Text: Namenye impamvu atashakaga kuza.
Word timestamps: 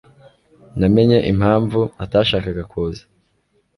Namenye 0.79 1.17
impamvu 1.31 1.79
atashakaga 2.03 2.63
kuza. 2.71 3.03